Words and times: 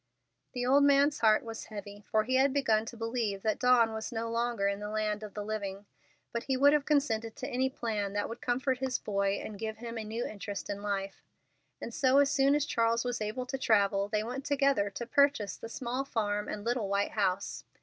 The 0.53 0.65
old 0.65 0.83
man's 0.83 1.19
heart 1.19 1.43
was 1.43 1.65
heavy, 1.65 2.03
for 2.09 2.23
he 2.23 2.33
had 2.33 2.51
begun 2.51 2.87
to 2.87 2.97
believe 2.97 3.43
that 3.43 3.59
Dawn 3.59 3.93
was 3.93 4.11
no 4.11 4.31
longer 4.31 4.67
in 4.67 4.79
the 4.79 4.89
land 4.89 5.21
of 5.21 5.35
the 5.35 5.43
living; 5.45 5.85
but 6.33 6.45
he 6.45 6.57
would 6.57 6.73
have 6.73 6.87
consented 6.87 7.35
to 7.35 7.47
any 7.47 7.69
plan 7.69 8.13
that 8.13 8.27
would 8.27 8.41
comfort 8.41 8.79
his 8.79 8.97
boy 8.97 9.33
and 9.39 9.59
give 9.59 9.77
him 9.77 9.99
a 9.99 10.03
new 10.03 10.25
interest 10.25 10.71
in 10.71 10.81
life, 10.81 11.21
and 11.79 11.93
so 11.93 12.17
as 12.17 12.31
soon 12.31 12.55
as 12.55 12.65
Charles 12.65 13.05
was 13.05 13.21
able 13.21 13.45
to 13.45 13.59
travel 13.59 14.07
they 14.07 14.23
went 14.23 14.43
together 14.43 14.89
to 14.89 15.05
purchase 15.05 15.55
the 15.55 15.69
small 15.69 16.03
farm 16.03 16.47
and 16.49 16.65
little 16.65 16.89
white 16.89 17.11
house. 17.11 17.63